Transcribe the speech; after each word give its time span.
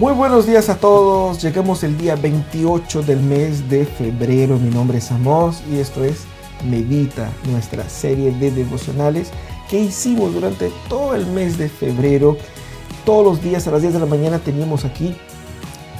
Muy 0.00 0.14
buenos 0.14 0.46
días 0.46 0.70
a 0.70 0.78
todos. 0.78 1.42
Llegamos 1.42 1.82
el 1.82 1.98
día 1.98 2.16
28 2.16 3.02
del 3.02 3.20
mes 3.20 3.68
de 3.68 3.84
febrero. 3.84 4.58
Mi 4.58 4.70
nombre 4.70 4.96
es 4.96 5.12
Amos 5.12 5.62
y 5.70 5.76
esto 5.76 6.02
es 6.02 6.22
Medita, 6.64 7.30
nuestra 7.44 7.86
serie 7.86 8.32
de 8.32 8.50
devocionales 8.50 9.30
que 9.68 9.78
hicimos 9.78 10.32
durante 10.32 10.72
todo 10.88 11.14
el 11.14 11.26
mes 11.26 11.58
de 11.58 11.68
febrero. 11.68 12.38
Todos 13.04 13.26
los 13.26 13.42
días 13.42 13.66
a 13.66 13.72
las 13.72 13.82
10 13.82 13.92
de 13.92 14.00
la 14.00 14.06
mañana 14.06 14.38
teníamos 14.38 14.86
aquí, 14.86 15.14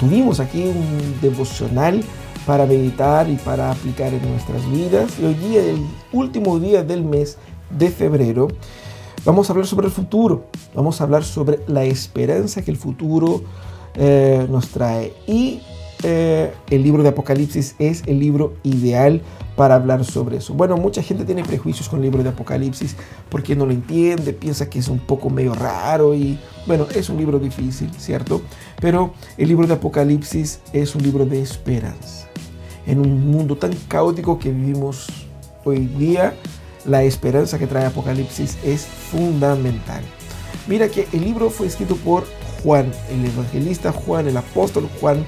tuvimos 0.00 0.40
aquí 0.40 0.62
un 0.62 1.20
devocional 1.20 2.02
para 2.46 2.64
meditar 2.64 3.28
y 3.28 3.36
para 3.36 3.70
aplicar 3.70 4.14
en 4.14 4.26
nuestras 4.30 4.66
vidas. 4.70 5.10
Y 5.20 5.26
hoy 5.26 5.34
día, 5.34 5.62
el 5.62 5.86
último 6.10 6.58
día 6.58 6.82
del 6.82 7.04
mes 7.04 7.36
de 7.68 7.90
febrero, 7.90 8.48
vamos 9.26 9.50
a 9.50 9.52
hablar 9.52 9.66
sobre 9.66 9.88
el 9.88 9.92
futuro. 9.92 10.46
Vamos 10.74 11.02
a 11.02 11.04
hablar 11.04 11.22
sobre 11.22 11.60
la 11.66 11.84
esperanza 11.84 12.62
que 12.62 12.70
el 12.70 12.78
futuro 12.78 13.42
eh, 13.94 14.46
nos 14.48 14.68
trae. 14.68 15.12
Y 15.26 15.60
eh, 16.02 16.52
el 16.70 16.82
libro 16.82 17.02
de 17.02 17.10
Apocalipsis 17.10 17.74
es 17.78 18.02
el 18.06 18.18
libro 18.18 18.54
ideal 18.62 19.20
para 19.56 19.74
hablar 19.74 20.04
sobre 20.04 20.38
eso. 20.38 20.54
Bueno, 20.54 20.76
mucha 20.76 21.02
gente 21.02 21.24
tiene 21.24 21.44
prejuicios 21.44 21.88
con 21.88 21.98
el 21.98 22.06
libro 22.06 22.22
de 22.22 22.30
Apocalipsis 22.30 22.96
porque 23.28 23.54
no 23.54 23.66
lo 23.66 23.72
entiende, 23.72 24.32
piensa 24.32 24.70
que 24.70 24.78
es 24.78 24.88
un 24.88 25.00
poco 25.00 25.28
medio 25.28 25.54
raro 25.54 26.14
y 26.14 26.38
bueno, 26.66 26.86
es 26.94 27.10
un 27.10 27.18
libro 27.18 27.38
difícil, 27.38 27.90
¿cierto? 27.98 28.40
Pero 28.80 29.12
el 29.36 29.48
libro 29.48 29.66
de 29.66 29.74
Apocalipsis 29.74 30.60
es 30.72 30.94
un 30.94 31.02
libro 31.02 31.26
de 31.26 31.42
esperanza. 31.42 32.28
En 32.86 33.00
un 33.00 33.30
mundo 33.30 33.56
tan 33.56 33.72
caótico 33.86 34.38
que 34.38 34.50
vivimos 34.50 35.08
hoy 35.64 35.80
día, 35.80 36.32
la 36.86 37.02
esperanza 37.02 37.58
que 37.58 37.66
trae 37.66 37.84
Apocalipsis 37.84 38.56
es 38.64 38.86
fundamental. 38.86 40.02
Mira 40.66 40.88
que 40.88 41.06
el 41.12 41.22
libro 41.22 41.50
fue 41.50 41.66
escrito 41.66 41.96
por 41.96 42.24
Juan, 42.62 42.92
el 43.10 43.24
evangelista 43.24 43.92
Juan, 43.92 44.28
el 44.28 44.36
apóstol 44.36 44.88
Juan, 45.00 45.24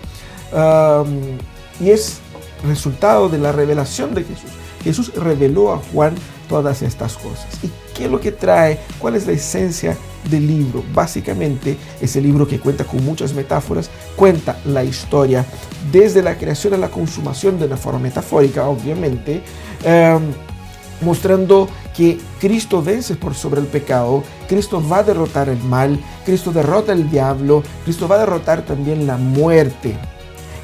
y 1.80 1.90
es 1.90 2.18
resultado 2.66 3.28
de 3.28 3.38
la 3.38 3.52
revelación 3.52 4.14
de 4.14 4.24
Jesús. 4.24 4.50
Jesús 4.84 5.12
reveló 5.14 5.72
a 5.72 5.78
Juan 5.92 6.14
todas 6.48 6.82
estas 6.82 7.14
cosas. 7.14 7.46
¿Y 7.62 7.70
qué 7.94 8.06
es 8.06 8.10
lo 8.10 8.20
que 8.20 8.32
trae? 8.32 8.78
¿Cuál 8.98 9.14
es 9.14 9.26
la 9.26 9.32
esencia 9.32 9.96
del 10.28 10.46
libro? 10.46 10.82
Básicamente 10.92 11.76
es 12.00 12.16
el 12.16 12.24
libro 12.24 12.46
que 12.46 12.58
cuenta 12.58 12.84
con 12.84 13.04
muchas 13.04 13.32
metáforas, 13.32 13.90
cuenta 14.16 14.58
la 14.64 14.84
historia 14.84 15.46
desde 15.90 16.20
la 16.22 16.36
creación 16.36 16.74
a 16.74 16.78
la 16.78 16.90
consumación 16.90 17.58
de 17.58 17.66
una 17.66 17.76
forma 17.76 18.00
metafórica, 18.00 18.66
obviamente, 18.66 19.42
mostrando 21.02 21.68
que 21.96 22.18
Cristo 22.40 22.82
vence 22.82 23.16
por 23.16 23.34
sobre 23.34 23.60
el 23.60 23.66
pecado, 23.66 24.22
Cristo 24.48 24.82
va 24.86 24.98
a 24.98 25.02
derrotar 25.02 25.48
el 25.48 25.62
mal, 25.64 25.98
Cristo 26.24 26.52
derrota 26.52 26.92
el 26.92 27.10
diablo, 27.10 27.62
Cristo 27.84 28.08
va 28.08 28.16
a 28.16 28.20
derrotar 28.20 28.64
también 28.64 29.06
la 29.06 29.16
muerte. 29.16 29.96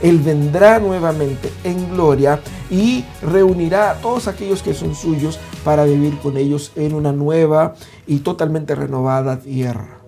Él 0.01 0.21
vendrá 0.21 0.79
nuevamente 0.79 1.51
en 1.65 1.91
gloria 1.91 2.41
y 2.71 3.05
reunirá 3.21 3.91
a 3.91 3.95
todos 3.97 4.29
aquellos 4.29 4.63
que 4.63 4.75
son 4.75 4.95
suyos 4.95 5.41
para 5.65 5.85
vivir 5.85 6.19
con 6.19 6.37
ellos 6.37 6.73
en 6.77 6.95
una 6.95 7.13
nueva 7.13 7.75
y 8.07 8.21
totalmente 8.21 8.75
renovada 8.75 9.41
tierra. 9.41 9.99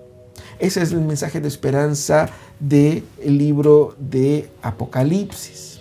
Ese 0.60 0.82
es 0.82 0.92
el 0.92 1.00
mensaje 1.00 1.40
de 1.40 1.48
esperanza 1.48 2.28
del 2.60 3.02
libro 3.24 3.94
de 3.98 4.50
Apocalipsis. 4.62 5.79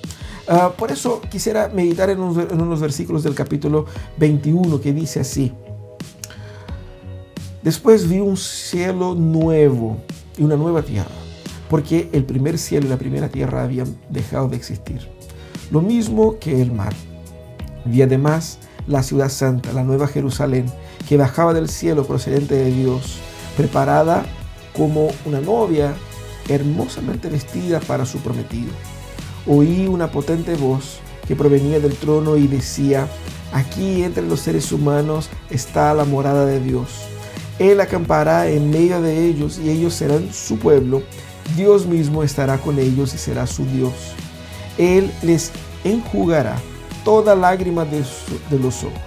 Ah, 0.52 0.74
por 0.76 0.92
eso 0.92 1.22
quisiera 1.30 1.70
meditar 1.70 2.10
en 2.10 2.20
unos, 2.20 2.82
versículos 2.82 3.22
del 3.22 3.36
capítulo 3.36 3.86
21 4.18 4.82
que 4.82 4.92
dice 4.94 5.20
así. 5.20 5.54
Después 7.62 8.10
vi 8.10 8.20
un 8.20 8.36
cielo 8.36 9.14
nuevo 9.14 9.98
y 10.40 10.44
una 10.44 10.56
nueva 10.56 10.82
tierra, 10.82 11.12
porque 11.70 12.10
el 12.14 12.26
primer 12.26 12.58
cielo 12.58 12.88
y 12.88 12.90
la 12.90 12.98
primera 12.98 13.30
tierra 13.30 13.64
habían 13.64 13.96
dejado 14.10 14.48
de 14.48 14.56
existir. 14.56 15.08
Lo 15.70 15.82
mismo 15.82 16.40
que 16.40 16.60
el 16.64 16.72
mar. 16.72 16.96
Vi 17.86 18.02
además 18.02 18.58
la 18.88 19.04
ciudad 19.04 19.30
santa, 19.30 19.72
la 19.72 19.84
nueva 19.84 20.08
Jerusalén, 20.08 20.66
que 21.08 21.16
bajaba 21.16 21.54
del 21.54 21.70
cielo 21.70 22.08
procedente 22.08 22.56
de 22.56 22.72
Dios, 22.72 23.20
preparada 23.56 24.26
como 24.76 25.10
una 25.26 25.42
novia 25.42 25.94
hermosamente 26.48 27.30
vestida 27.30 27.80
para 27.82 28.08
su 28.08 28.18
prometido 28.18 28.72
oí 29.50 29.88
una 29.88 30.12
potente 30.12 30.56
voz 30.56 31.00
que 31.28 31.36
provenía 31.36 31.80
del 31.80 31.96
trono 31.96 32.38
y 32.38 32.48
decía, 32.48 33.08
aquí 33.52 34.04
entre 34.04 34.24
los 34.24 34.42
seres 34.42 34.72
humanos 34.72 35.30
está 35.50 35.94
la 35.96 36.06
morada 36.06 36.46
de 36.46 36.60
Dios. 36.60 36.90
Él 37.58 37.82
acampará 37.82 38.48
en 38.48 38.70
medio 38.70 39.02
de 39.02 39.26
ellos 39.26 39.60
y 39.60 39.70
ellos 39.70 39.96
serán 39.96 40.32
su 40.32 40.60
pueblo. 40.60 41.02
Dios 41.58 41.88
mismo 41.88 42.24
estará 42.24 42.60
con 42.60 42.78
ellos 42.78 43.14
y 43.16 43.18
será 43.18 43.48
su 43.48 43.66
Dios. 43.66 43.94
Él 44.78 45.12
les 45.24 45.52
enjugará 45.84 46.56
toda 47.04 47.36
lágrima 47.36 47.86
de, 47.86 48.06
los 48.52 48.84
ojos. 48.84 49.02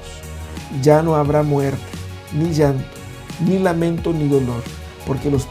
Ya 0.83 1.03
no 1.03 1.15
habrá 1.15 1.43
muerte, 1.43 1.81
ni 2.33 2.53
llanto, 2.53 2.85
ni 3.47 3.59
lamento, 3.59 4.13
ni 4.13 4.27
dolor, 4.27 4.63
porque 5.07 5.31
las 5.31 5.47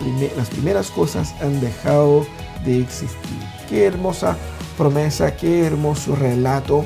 primeras 0.49 0.91
cosas 0.91 1.33
han 1.41 1.61
dejado 1.61 2.25
de 2.65 2.81
existir. 2.81 3.39
Qué 3.69 3.85
hermosa 3.85 4.35
promesa, 4.71 5.35
qué 5.35 5.65
hermoso 5.65 6.15
relato. 6.15 6.85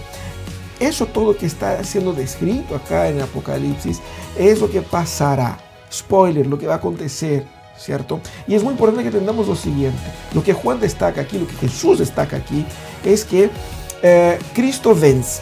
Eso 0.80 1.06
todo 1.06 1.38
que 1.38 1.46
está 1.46 1.82
siendo 1.84 2.14
descrito 2.14 2.76
acá 2.76 3.08
en 3.08 3.22
Apocalipsis 3.22 4.02
es 4.38 4.60
lo 4.60 4.70
que 4.70 4.82
pasará. 4.82 5.58
Spoiler, 5.92 6.46
lo 6.46 6.60
que 6.60 6.68
va 6.68 6.74
a 6.74 6.78
acontecer, 6.78 7.46
¿cierto? 7.78 8.20
Y 8.48 8.56
es 8.56 8.64
muy 8.64 8.72
importante 8.72 9.02
que 9.04 9.10
entendamos 9.10 9.48
lo 9.48 9.56
siguiente. 9.56 10.02
Lo 10.34 10.44
que 10.44 10.54
Juan 10.54 10.80
destaca 10.80 11.22
aquí, 11.22 11.38
lo 11.38 11.48
que 11.48 11.56
Jesús 11.56 12.00
destaca 12.00 12.38
aquí, 12.38 12.66
es 13.06 13.24
que 13.24 13.50
eh, 14.02 14.40
Cristo 14.54 14.94
vence. 14.94 15.42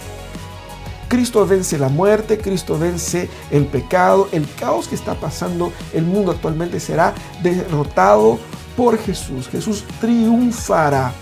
Cristo 1.07 1.45
vence 1.45 1.77
la 1.77 1.89
muerte, 1.89 2.39
Cristo 2.39 2.77
vence 2.77 3.29
el 3.51 3.65
pecado, 3.65 4.29
el 4.31 4.47
caos 4.55 4.87
que 4.87 4.95
está 4.95 5.13
pasando 5.13 5.71
el 5.93 6.05
mundo 6.05 6.31
actualmente 6.31 6.79
será 6.79 7.13
derrotado 7.43 8.39
por 8.75 8.97
Jesús. 8.97 9.47
Jesús 9.47 9.83
triunfará 10.01 11.13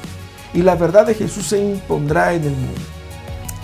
y 0.53 0.61
la 0.61 0.75
verdad 0.75 1.05
de 1.05 1.13
Jesús 1.13 1.47
se 1.47 1.63
impondrá 1.63 2.33
en 2.33 2.43
el 2.43 2.51
mundo. 2.51 2.81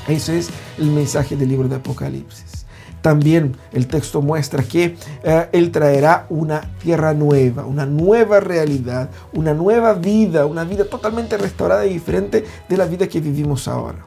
Ese 0.08 0.38
es 0.40 0.50
el 0.78 0.88
mensaje 0.88 1.36
del 1.36 1.50
libro 1.50 1.68
de 1.68 1.76
Apocalipsis. 1.76 2.66
También 3.02 3.56
el 3.74 3.88
texto 3.88 4.22
muestra 4.22 4.64
que 4.64 4.96
eh, 5.24 5.50
Él 5.52 5.72
traerá 5.72 6.26
una 6.30 6.62
tierra 6.82 7.14
nueva, 7.14 7.66
una 7.66 7.86
nueva 7.86 8.40
realidad, 8.40 9.10
una 9.34 9.54
nueva 9.54 9.94
vida, 9.94 10.46
una 10.46 10.64
vida 10.64 10.86
totalmente 10.86 11.38
restaurada 11.38 11.86
y 11.86 11.94
diferente 11.94 12.44
de 12.68 12.78
la 12.78 12.86
vida 12.86 13.08
que 13.08 13.22
vivimos 13.22 13.68
ahora. 13.68 14.06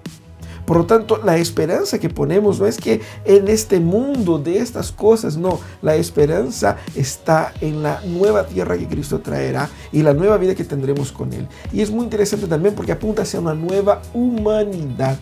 Por 0.71 0.77
lo 0.77 0.87
tanto, 0.87 1.21
la 1.25 1.37
esperanza 1.37 1.99
que 1.99 2.09
ponemos 2.09 2.61
no 2.61 2.67
es 2.69 2.77
que 2.77 3.01
en 3.25 3.49
este 3.49 3.81
mundo 3.81 4.39
de 4.39 4.59
estas 4.59 4.93
cosas, 4.93 5.37
no, 5.37 5.59
la 5.83 5.97
esperanza 5.97 6.77
está 6.95 7.53
en 7.61 7.83
la 7.83 8.01
nueva 8.07 8.47
tierra 8.47 8.79
que 8.79 8.87
Cristo 8.87 9.19
traerá 9.19 9.69
y 9.91 10.05
la 10.05 10.15
nueva 10.15 10.37
vida 10.37 10.55
que 10.55 10.63
tendremos 10.63 11.11
con 11.11 11.33
Él. 11.33 11.49
Y 11.73 11.81
es 11.81 11.91
muy 11.91 12.05
interesante 12.05 12.47
también 12.47 12.77
porque 12.77 12.93
apunta 12.93 13.23
hacia 13.23 13.41
una 13.41 13.53
nueva 13.53 14.01
humanidad. 14.15 15.19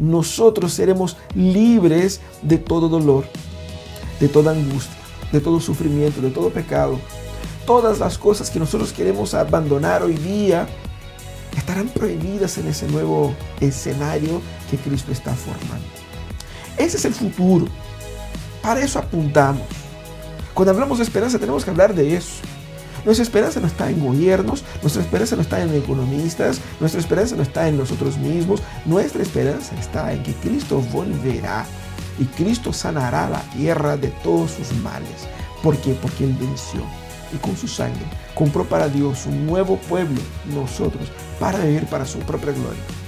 Nosotros 0.00 0.72
seremos 0.72 1.16
libres 1.36 2.20
de 2.42 2.58
todo 2.58 2.88
dolor, 2.88 3.26
de 4.18 4.26
toda 4.26 4.50
angustia, 4.50 4.98
de 5.30 5.38
todo 5.38 5.60
sufrimiento, 5.60 6.20
de 6.20 6.30
todo 6.30 6.50
pecado. 6.50 6.98
Todas 7.64 8.00
las 8.00 8.18
cosas 8.18 8.50
que 8.50 8.58
nosotros 8.58 8.92
queremos 8.92 9.34
abandonar 9.34 10.02
hoy 10.02 10.14
día 10.14 10.66
estarán 11.56 11.88
prohibidas 11.90 12.58
en 12.58 12.66
ese 12.66 12.88
nuevo 12.88 13.36
escenario 13.60 14.40
que 14.70 14.76
Cristo 14.76 15.12
está 15.12 15.34
formando. 15.34 15.86
Ese 16.76 16.96
es 16.96 17.04
el 17.04 17.14
futuro. 17.14 17.66
Para 18.62 18.80
eso 18.80 18.98
apuntamos. 18.98 19.66
Cuando 20.54 20.72
hablamos 20.72 20.98
de 20.98 21.04
esperanza 21.04 21.38
tenemos 21.38 21.64
que 21.64 21.70
hablar 21.70 21.94
de 21.94 22.16
eso. 22.16 22.42
Nuestra 23.04 23.22
esperanza 23.22 23.60
no 23.60 23.66
está 23.66 23.88
en 23.88 24.04
gobiernos, 24.04 24.62
nuestra 24.82 25.02
esperanza 25.02 25.34
no 25.34 25.42
está 25.42 25.62
en 25.62 25.74
economistas, 25.74 26.60
nuestra 26.80 27.00
esperanza 27.00 27.34
no 27.34 27.42
está 27.42 27.66
en 27.66 27.78
nosotros 27.78 28.18
mismos, 28.18 28.62
nuestra 28.84 29.22
esperanza 29.22 29.74
está 29.80 30.12
en 30.12 30.22
que 30.22 30.34
Cristo 30.34 30.82
volverá 30.92 31.64
y 32.18 32.24
Cristo 32.26 32.74
sanará 32.74 33.30
la 33.30 33.40
tierra 33.52 33.96
de 33.96 34.08
todos 34.22 34.50
sus 34.50 34.72
males. 34.82 35.26
¿Por 35.62 35.78
qué? 35.78 35.94
Porque 35.94 36.24
Él 36.24 36.36
venció 36.38 36.82
y 37.32 37.38
con 37.38 37.56
su 37.56 37.68
sangre 37.68 38.04
compró 38.34 38.64
para 38.64 38.88
Dios 38.88 39.26
un 39.26 39.46
nuevo 39.46 39.76
pueblo, 39.76 40.20
nosotros, 40.54 41.10
para 41.38 41.58
vivir 41.58 41.86
para 41.86 42.04
su 42.04 42.18
propia 42.20 42.52
gloria. 42.52 42.99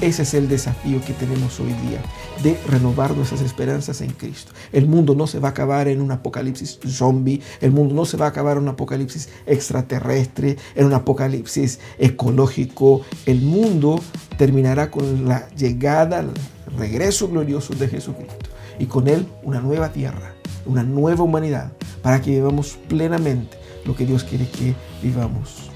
Ese 0.00 0.22
es 0.22 0.34
el 0.34 0.48
desafío 0.48 1.00
que 1.04 1.12
tenemos 1.12 1.58
hoy 1.60 1.72
día, 1.88 2.02
de 2.42 2.58
renovar 2.68 3.16
nuestras 3.16 3.40
esperanzas 3.40 4.00
en 4.00 4.10
Cristo. 4.10 4.52
El 4.72 4.86
mundo 4.86 5.14
no 5.14 5.26
se 5.26 5.38
va 5.38 5.48
a 5.48 5.50
acabar 5.52 5.88
en 5.88 6.00
un 6.00 6.10
apocalipsis 6.10 6.78
zombie, 6.86 7.40
el 7.60 7.70
mundo 7.70 7.94
no 7.94 8.04
se 8.04 8.16
va 8.16 8.26
a 8.26 8.28
acabar 8.30 8.56
en 8.56 8.64
un 8.64 8.68
apocalipsis 8.70 9.28
extraterrestre, 9.46 10.56
en 10.74 10.86
un 10.86 10.94
apocalipsis 10.94 11.78
ecológico. 11.98 13.02
El 13.24 13.40
mundo 13.40 14.00
terminará 14.36 14.90
con 14.90 15.26
la 15.26 15.48
llegada, 15.50 16.20
el 16.20 16.30
regreso 16.76 17.28
glorioso 17.28 17.74
de 17.74 17.88
Jesucristo 17.88 18.50
y 18.78 18.86
con 18.86 19.08
él 19.08 19.26
una 19.42 19.60
nueva 19.60 19.92
tierra, 19.92 20.34
una 20.66 20.82
nueva 20.82 21.22
humanidad, 21.22 21.72
para 22.02 22.20
que 22.20 22.32
vivamos 22.32 22.76
plenamente 22.88 23.56
lo 23.84 23.94
que 23.94 24.06
Dios 24.06 24.24
quiere 24.24 24.48
que 24.48 24.74
vivamos. 25.02 25.70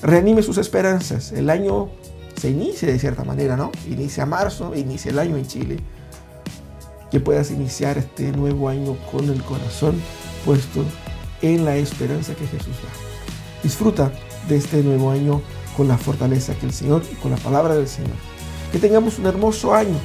reanime 0.00 0.42
sus 0.42 0.58
esperanzas. 0.58 1.32
El 1.32 1.50
año 1.50 1.90
se 2.38 2.50
inicia 2.50 2.88
de 2.88 2.98
cierta 2.98 3.24
manera, 3.24 3.56
¿no? 3.56 3.72
Inicia 3.88 4.24
marzo, 4.24 4.74
inicia 4.74 5.10
el 5.10 5.18
año 5.18 5.36
en 5.36 5.46
Chile. 5.46 5.76
Que 7.10 7.20
puedas 7.20 7.50
iniciar 7.50 7.98
este 7.98 8.30
nuevo 8.32 8.68
año 8.68 8.96
con 9.10 9.28
el 9.28 9.42
corazón 9.42 10.00
puesto 10.44 10.84
en 11.42 11.64
la 11.64 11.76
esperanza 11.76 12.34
que 12.34 12.46
Jesús 12.46 12.76
da. 12.82 12.90
Disfruta 13.62 14.12
de 14.48 14.56
este 14.56 14.82
nuevo 14.82 15.10
año 15.10 15.40
con 15.76 15.88
la 15.88 15.98
fortaleza 15.98 16.54
que 16.54 16.66
el 16.66 16.72
Señor 16.72 17.02
y 17.10 17.14
con 17.16 17.30
la 17.30 17.38
palabra 17.38 17.74
del 17.74 17.88
Señor. 17.88 18.16
Que 18.70 18.78
tengamos 18.78 19.18
un 19.18 19.26
hermoso 19.26 19.74
año 19.74 19.96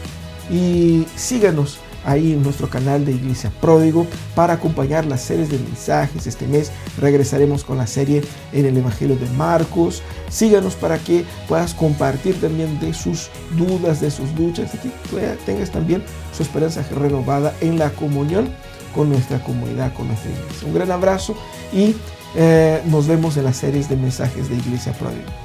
y 0.50 1.06
síganos 1.16 1.80
ahí 2.06 2.34
en 2.34 2.44
nuestro 2.44 2.70
canal 2.70 3.06
de 3.06 3.14
Iglesia 3.14 3.52
Pródigo 3.62 4.08
para 4.36 4.54
acompañar 4.54 5.06
las 5.06 5.22
series 5.22 5.50
de 5.50 5.60
mensajes. 5.60 6.28
Este 6.28 6.48
mes 6.48 6.72
regresaremos 7.00 7.64
con 7.64 7.78
la 7.78 7.88
serie 7.88 8.24
en 8.52 8.66
el 8.66 8.78
Evangelio 8.78 9.16
de 9.16 9.30
Marcos. 9.32 10.02
Síganos 10.30 10.76
para 10.76 10.98
que 10.98 11.26
puedas 11.48 11.74
compartir 11.74 12.40
también 12.40 12.80
de 12.80 12.94
sus 12.94 13.30
dudas, 13.58 14.02
de 14.02 14.12
sus 14.12 14.32
luchas 14.34 14.74
y 14.76 14.78
que 14.78 15.38
tengas 15.46 15.72
también 15.72 16.04
su 16.36 16.44
esperanza 16.44 16.84
renovada 16.96 17.54
en 17.62 17.80
la 17.80 17.90
comunión 17.92 18.50
con 18.94 19.10
nuestra 19.10 19.44
comunidad, 19.44 19.94
con 19.94 20.08
nuestra 20.08 20.32
iglesia. 20.32 20.68
Un 20.68 20.74
gran 20.74 20.92
abrazo 20.92 21.36
y 21.72 21.96
eh, 22.36 22.82
nos 22.86 23.08
vemos 23.08 23.38
en 23.38 23.46
las 23.46 23.58
series 23.58 23.90
de 23.90 23.96
mensajes 23.96 24.50
de 24.50 24.56
Iglesia 24.56 24.94
Pródigo. 24.94 25.43